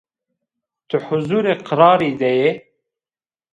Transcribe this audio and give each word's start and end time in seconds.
Ti 0.87 0.97
huzurê 1.05 1.55
qiralî 1.67 2.11
de 2.21 2.31
yê 2.41 2.51